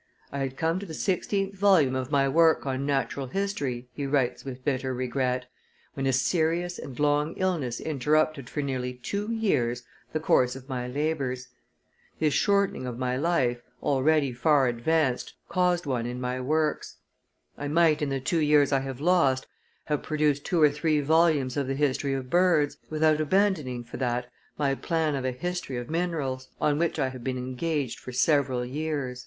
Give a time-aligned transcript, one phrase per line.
[0.31, 4.43] "I had come to the sixteenth volume of my work on natural history," he writes
[4.43, 5.45] with bitter regret,
[5.93, 10.87] "when a serious and long illness interrupted for nearly two years the course of my
[10.87, 11.49] labors.
[12.17, 16.97] This shortening of my life, already far advanced, caused one in my works.
[17.55, 19.45] I might, in the two years I have lost,
[19.85, 24.31] have produced two or three volumes of the history of birds, without abandoning for that
[24.57, 28.65] my plan of a history of minerals, on which I have been engaged for several
[28.65, 29.19] years."